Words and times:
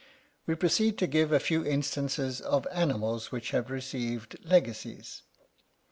We 0.47 0.55
proceed 0.55 0.97
to 0.97 1.05
give 1.05 1.31
a 1.31 1.39
few 1.39 1.63
instances 1.63 2.41
of 2.41 2.65
animals 2.71 3.31
which 3.31 3.51
have 3.51 3.69
received 3.69 4.35
legacies. 4.43 5.21